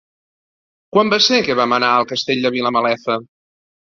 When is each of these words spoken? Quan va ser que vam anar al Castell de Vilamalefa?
Quan 0.95 1.11
va 1.13 1.19
ser 1.25 1.39
que 1.47 1.55
vam 1.59 1.75
anar 1.77 1.89
al 1.97 2.07
Castell 2.13 2.41
de 2.47 2.53
Vilamalefa? 2.57 3.19